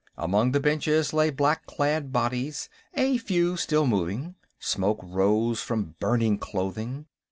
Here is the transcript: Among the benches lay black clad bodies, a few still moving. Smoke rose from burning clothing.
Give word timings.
Among 0.17 0.51
the 0.51 0.59
benches 0.59 1.13
lay 1.13 1.29
black 1.29 1.67
clad 1.67 2.11
bodies, 2.11 2.69
a 2.95 3.17
few 3.19 3.55
still 3.55 3.85
moving. 3.85 4.33
Smoke 4.57 4.99
rose 5.03 5.61
from 5.61 5.93
burning 5.99 6.39
clothing. 6.39 7.05